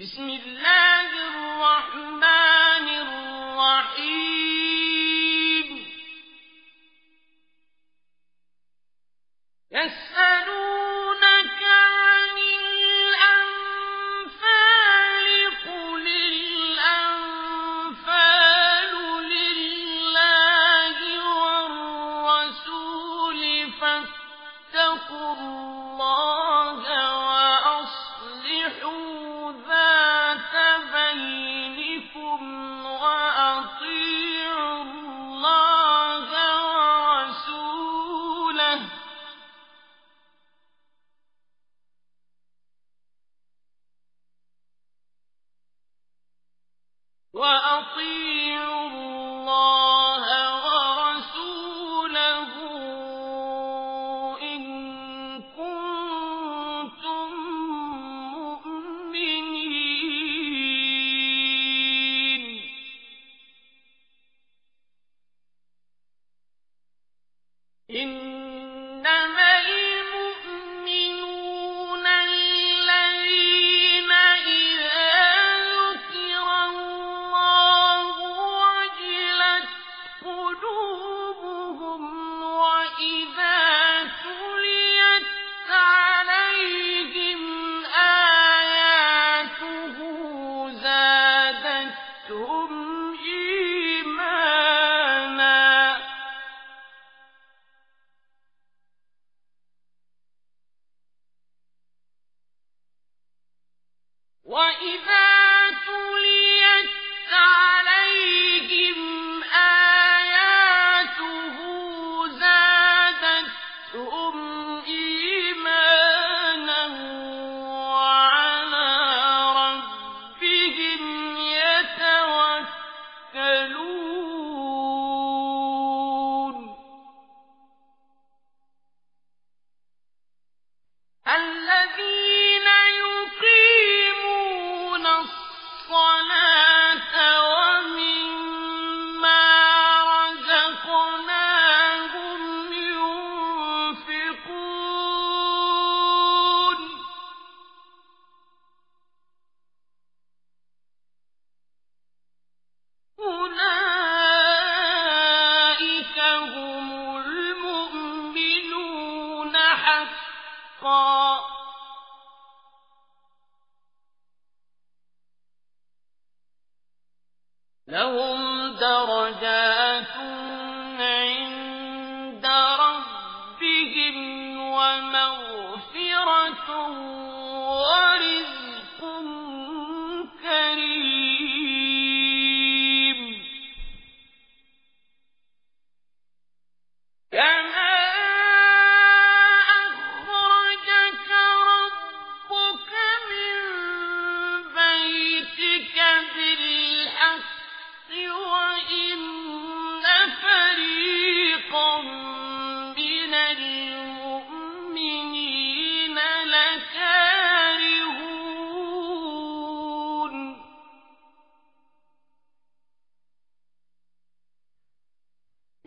[0.00, 2.47] بسم الله الرحمن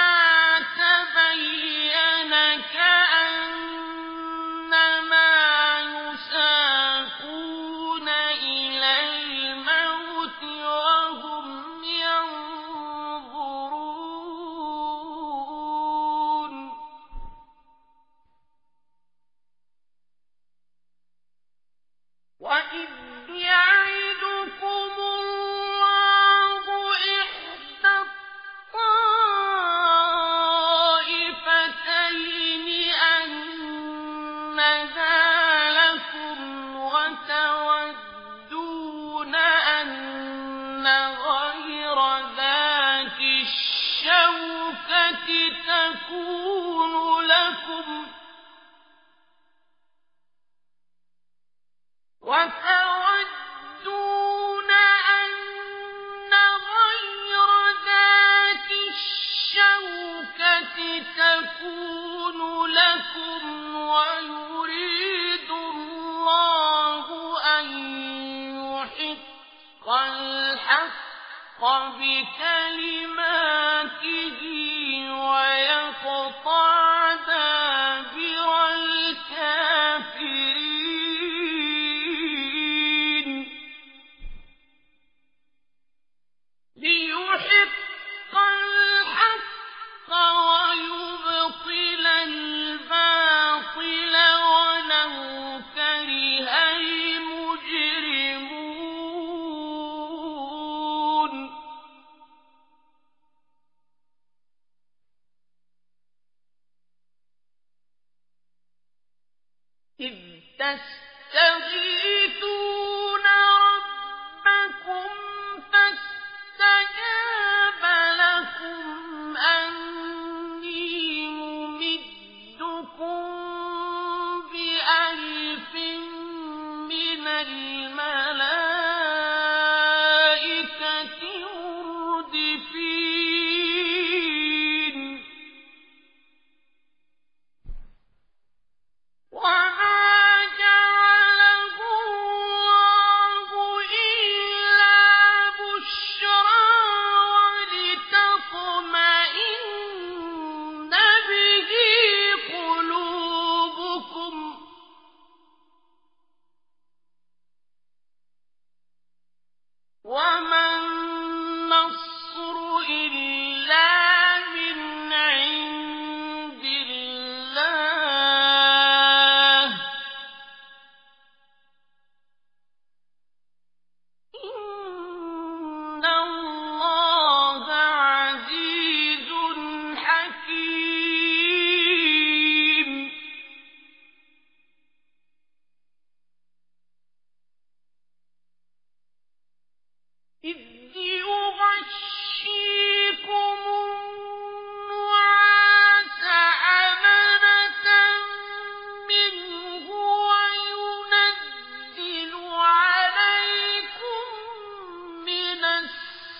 [110.67, 111.06] تستغيثون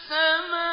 [0.07, 0.66] السماء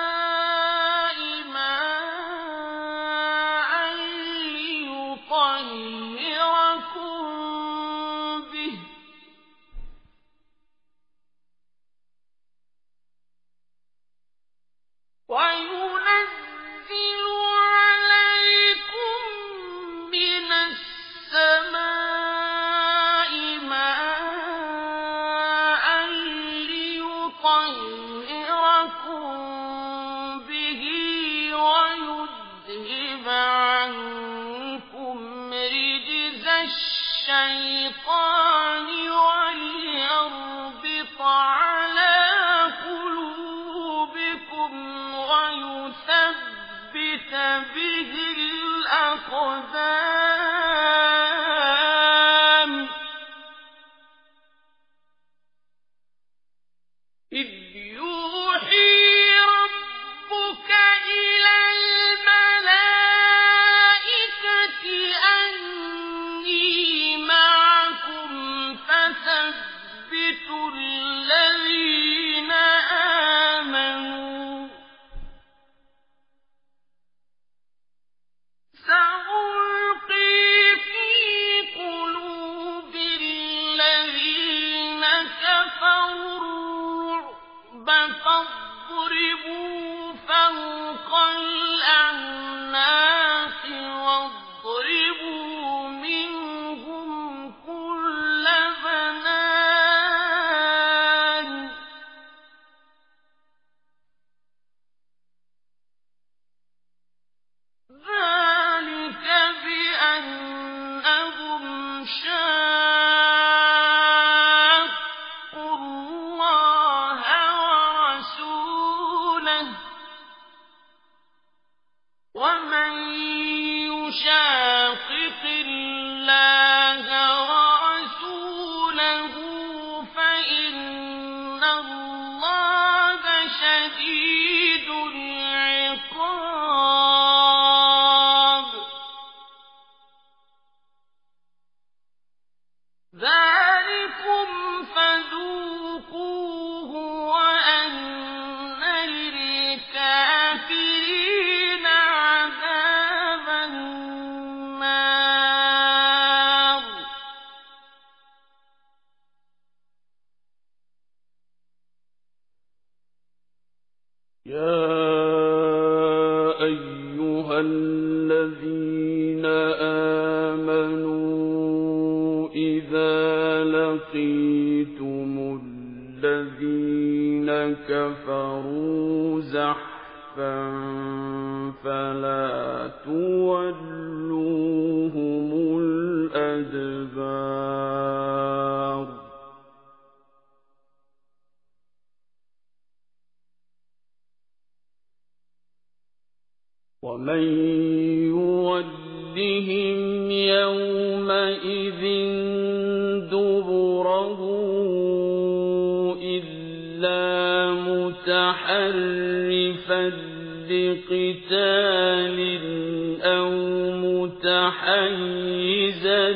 [214.55, 216.29] حيزا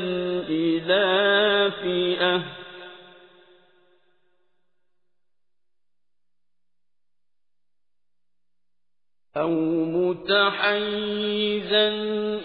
[0.50, 1.06] إلى
[1.82, 2.60] فئة.
[9.38, 9.52] أو
[9.86, 11.90] متحيزا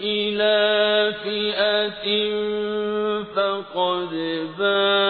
[0.01, 2.05] إلى فئة
[3.35, 4.11] فقد
[4.57, 5.04] بات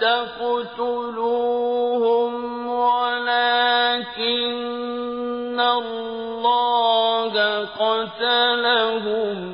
[0.00, 1.52] تقتلوهم
[2.68, 4.02] ولكن
[5.60, 7.32] الله
[7.64, 9.51] قتلهم.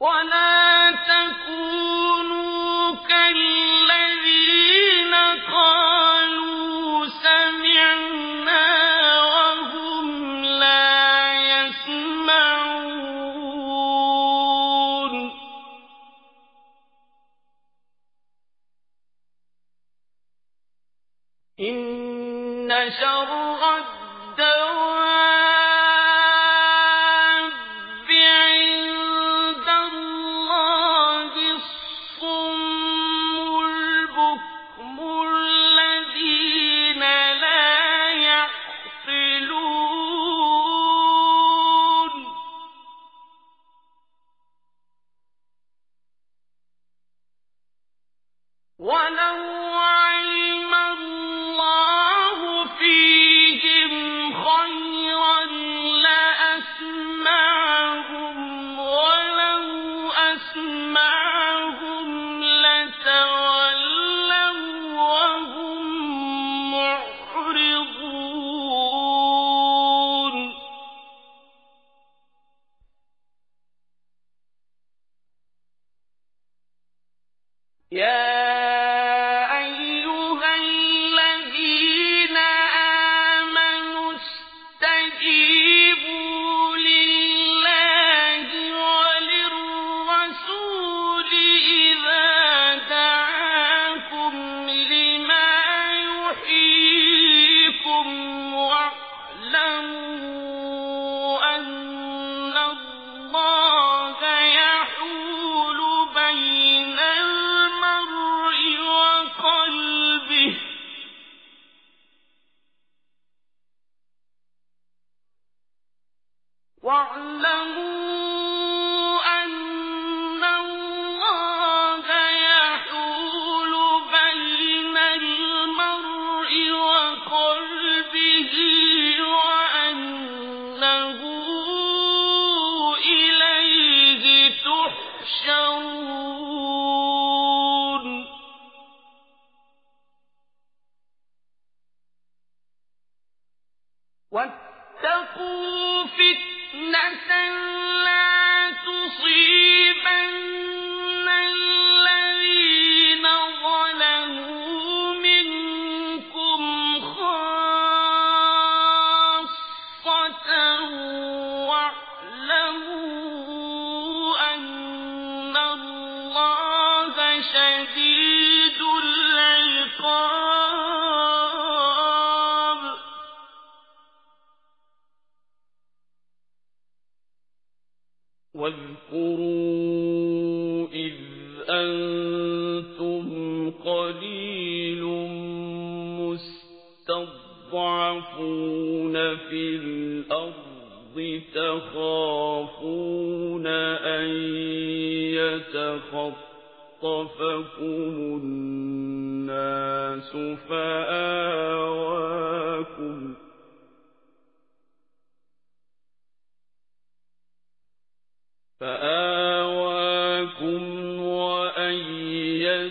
[0.00, 0.49] ولا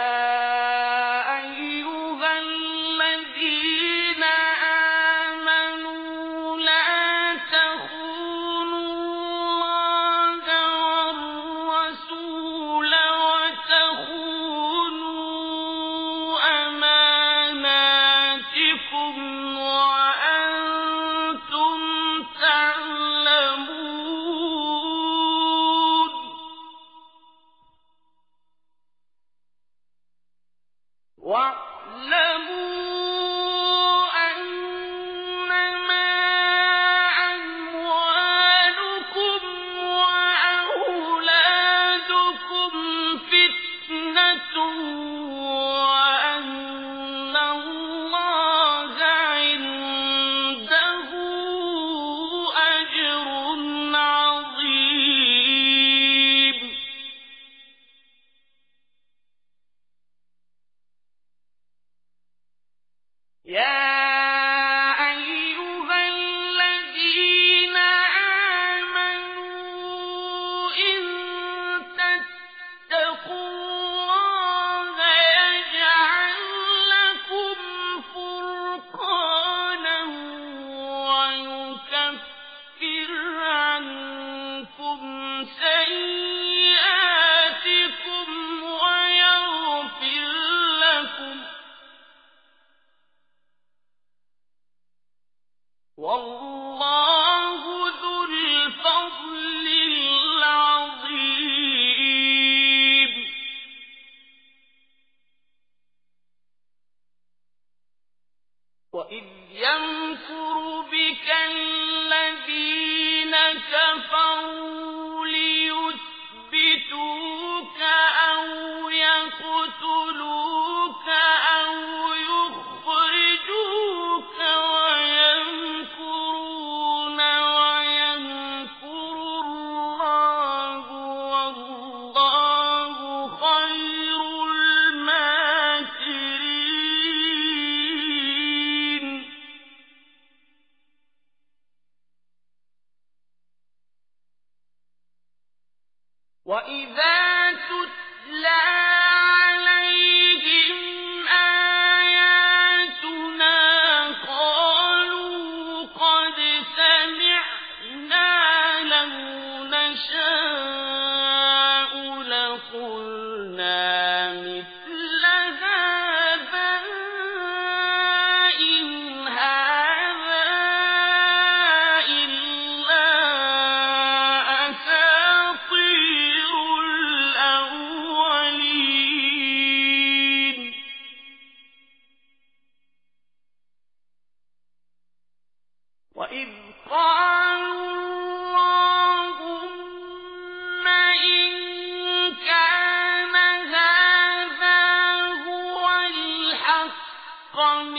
[197.56, 197.95] حقا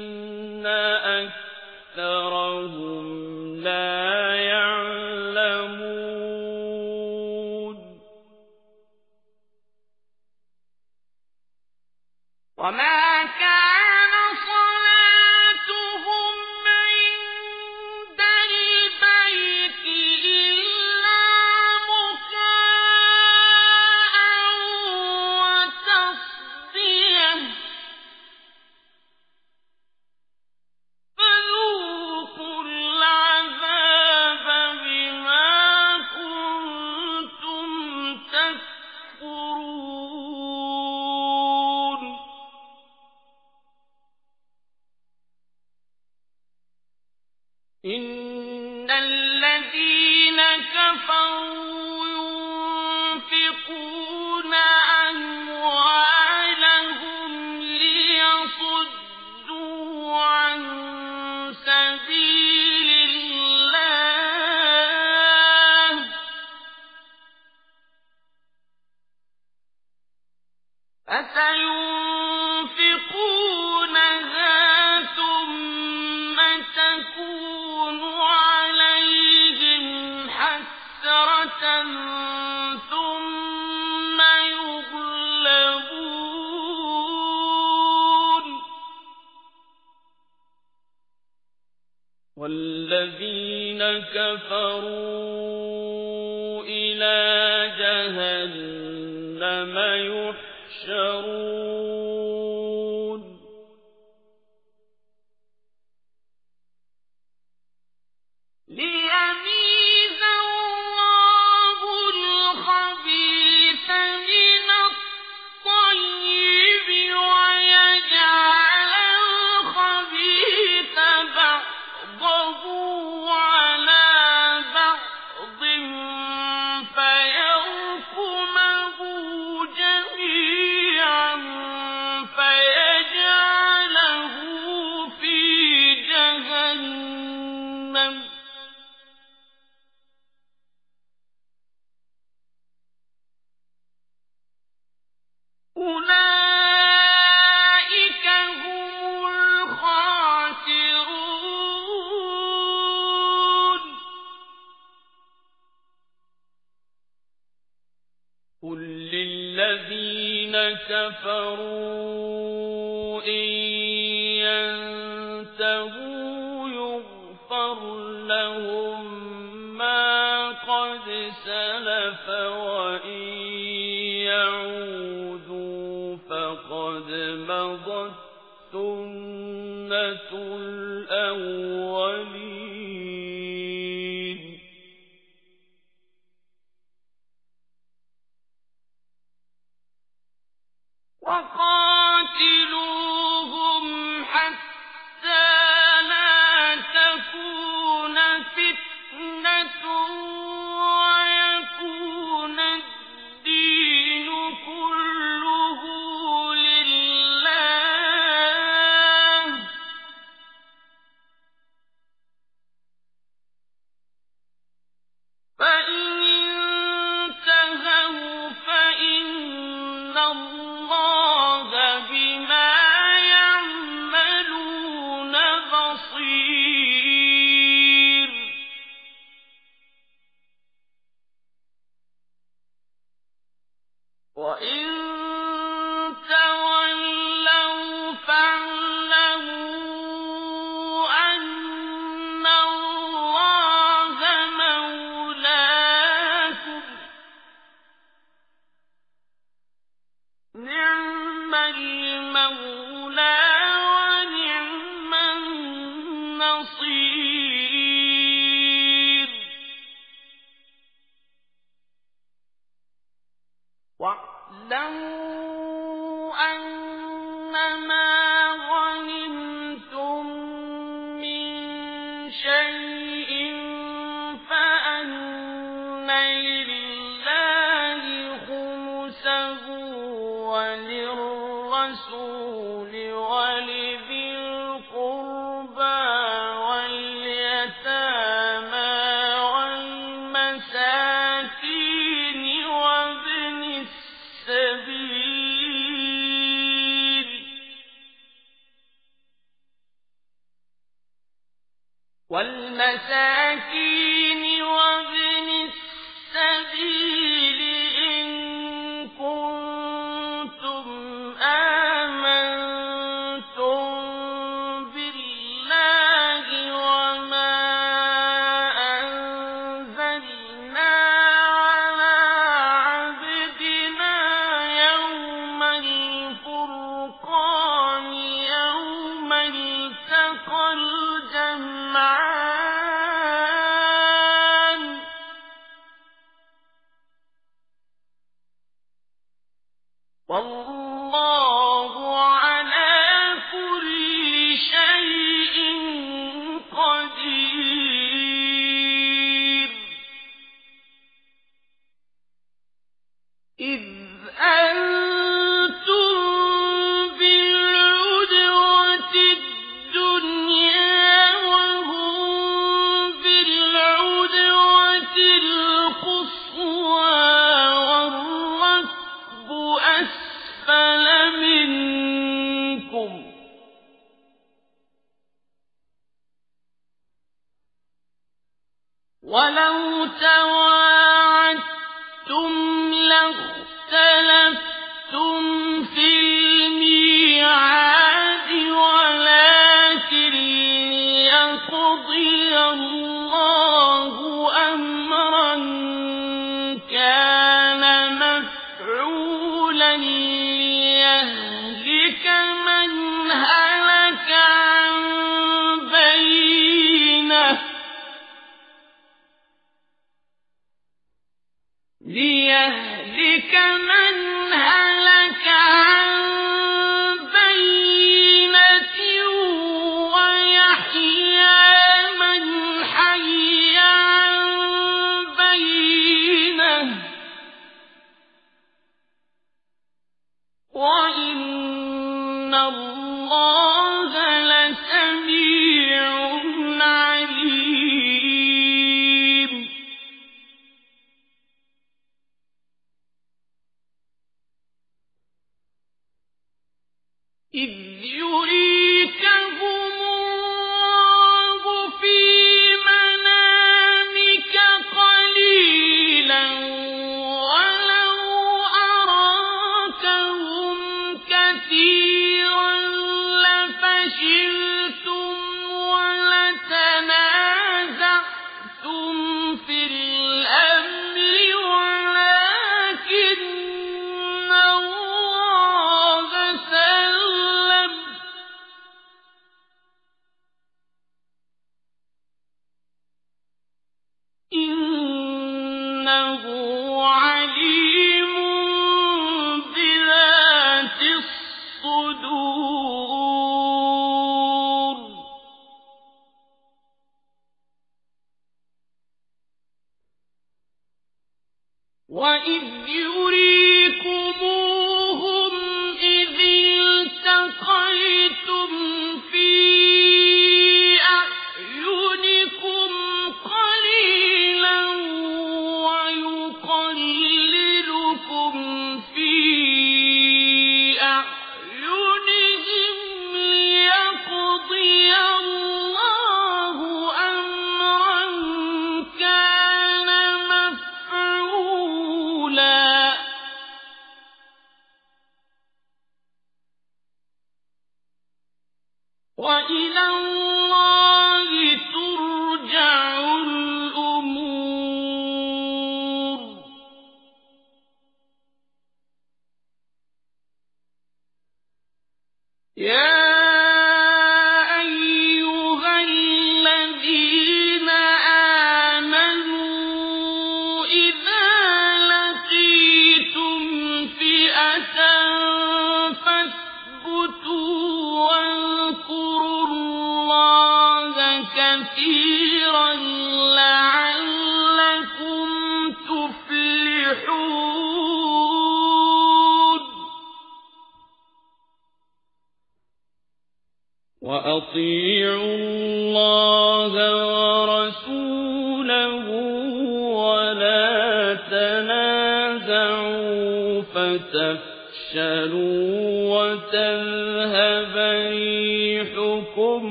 [539.66, 540.08] وإلى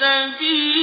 [0.00, 0.77] سبيل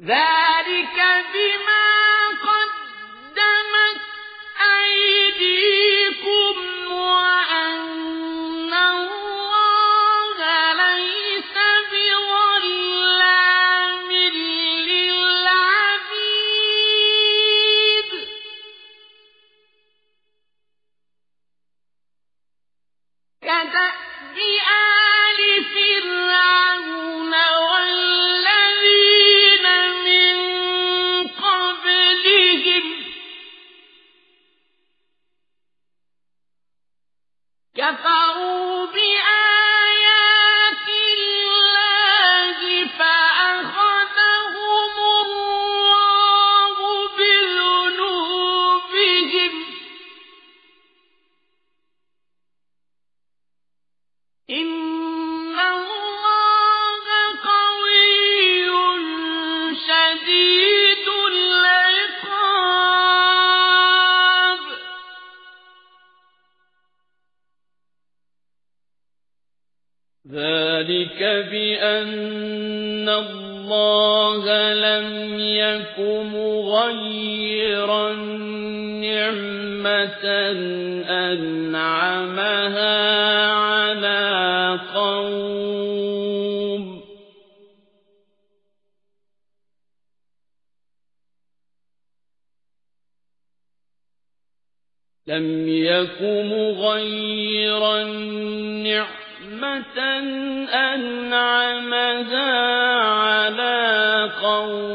[0.00, 0.96] ذلك
[1.32, 1.79] بما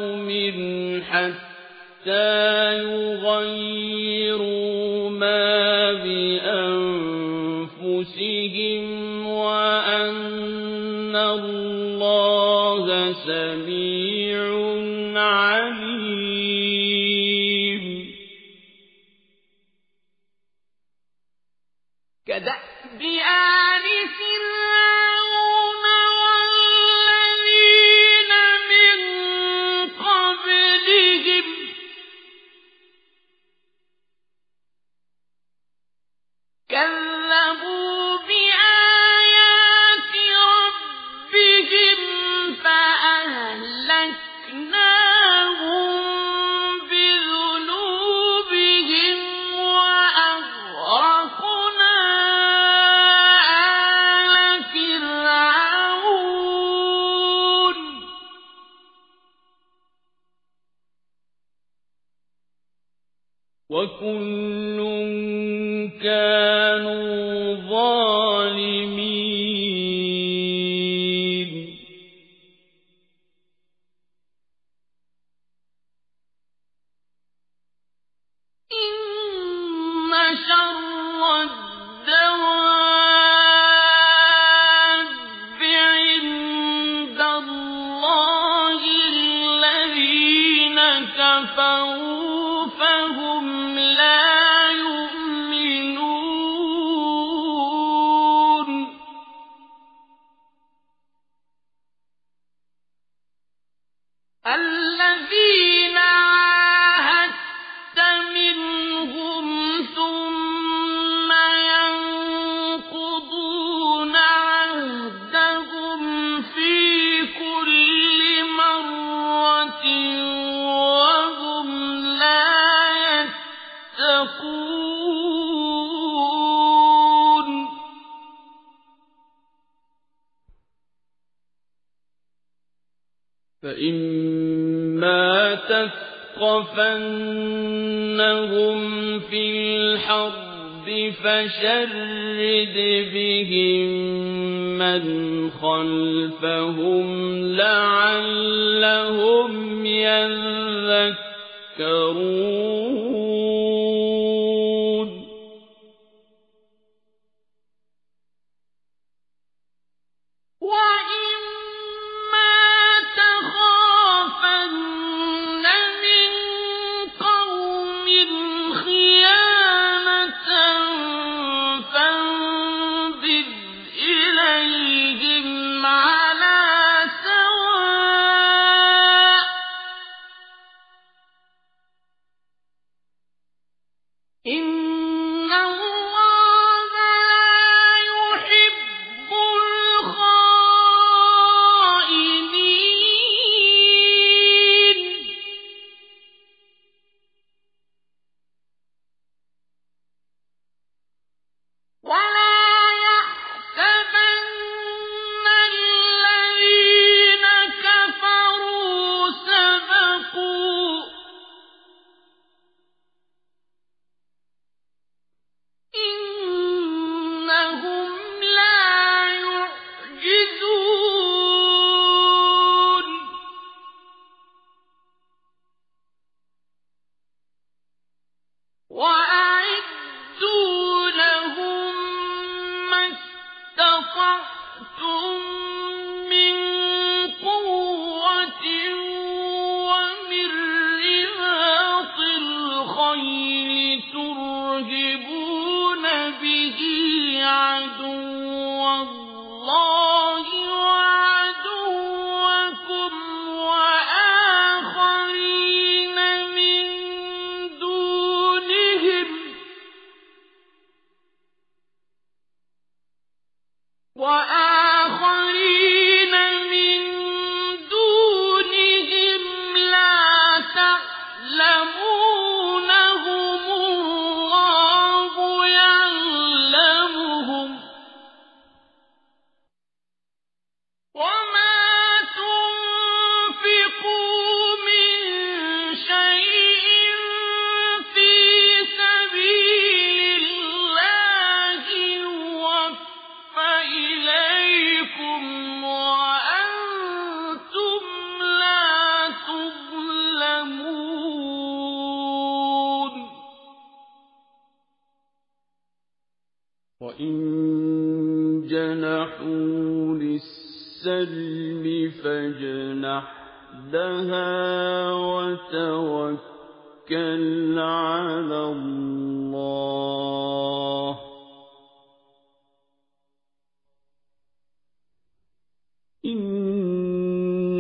[0.05, 4.39] قوم حتى يغيروا
[5.09, 7.65] ما بأنفسهم
[9.27, 13.74] وأن الله سميع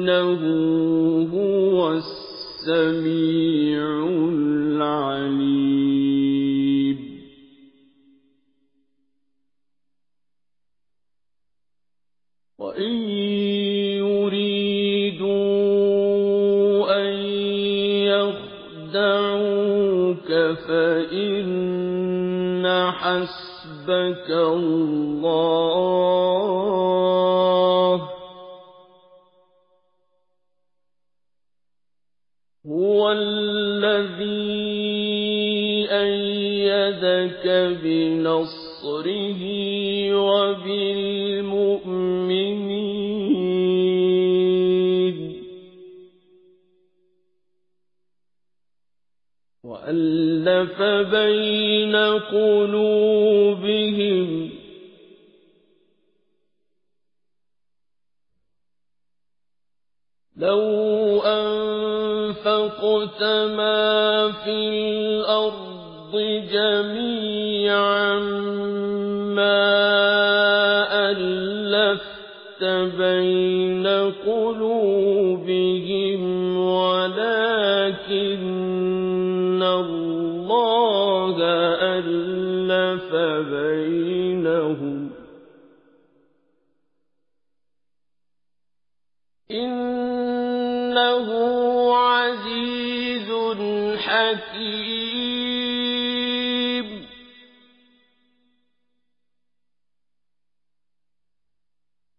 [0.05, 0.41] إنه
[1.33, 3.81] هو السميع
[4.77, 5.55] العليم.
[12.59, 12.93] وإن
[13.97, 15.25] يريدوا
[17.01, 17.13] أن
[18.93, 19.47] يخدعوك
[20.67, 21.55] فإن
[22.91, 25.04] حسبك الله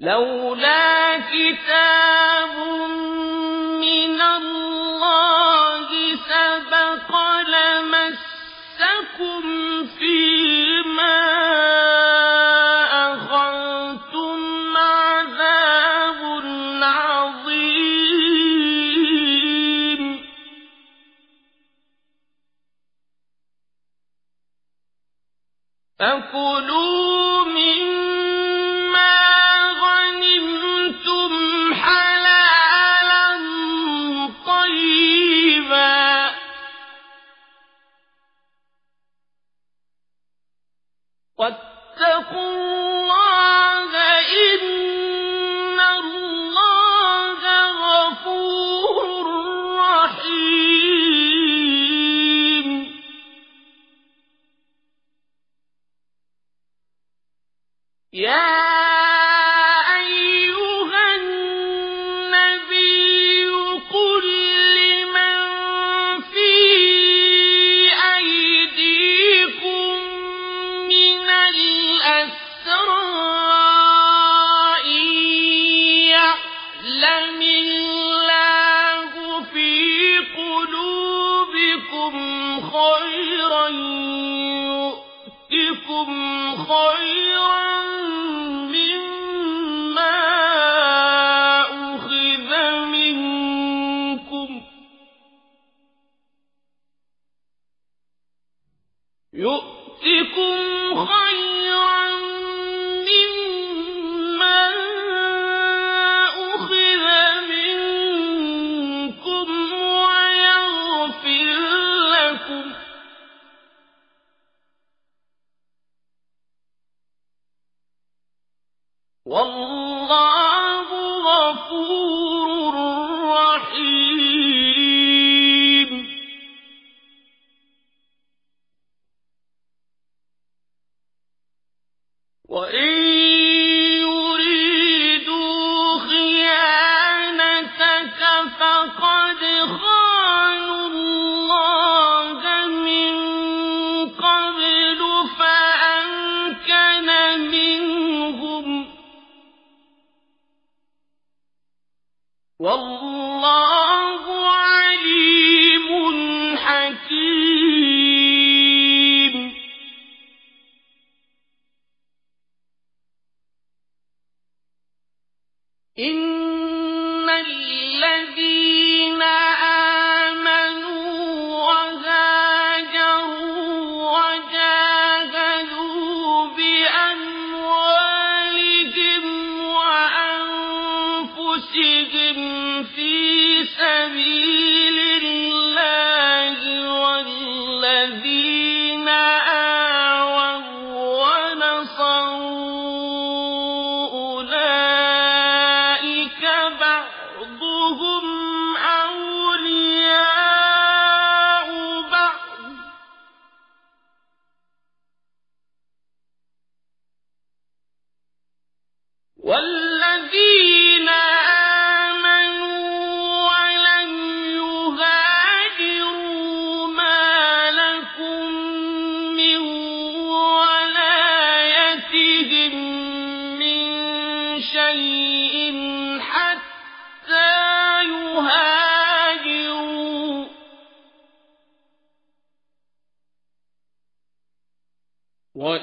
[0.00, 1.99] لولا كتاب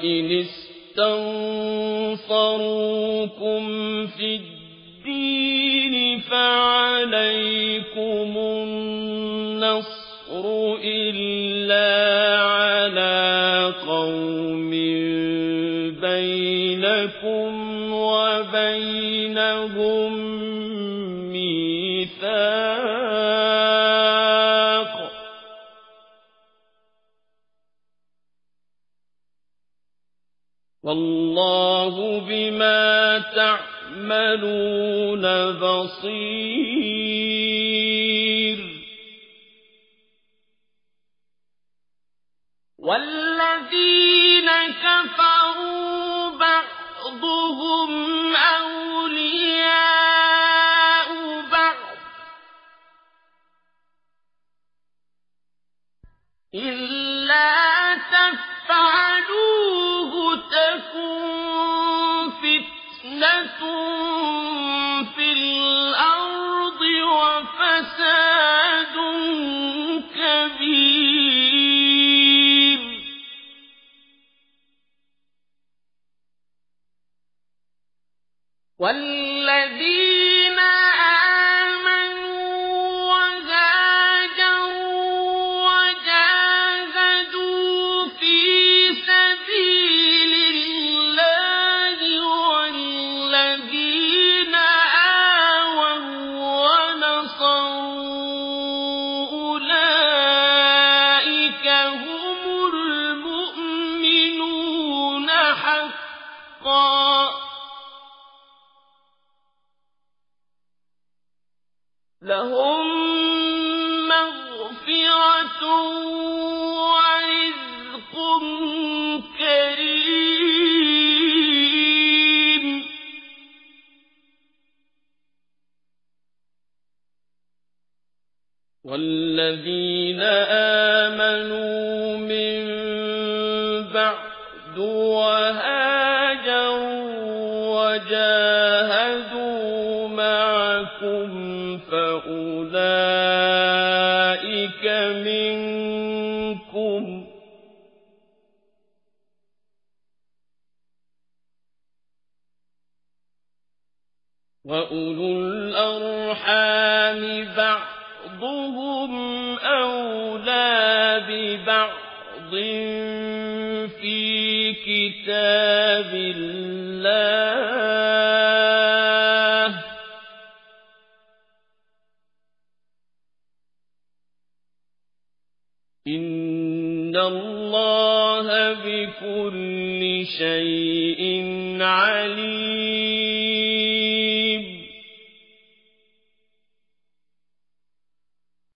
[0.02, 0.46] وإن
[36.07, 36.46] بصير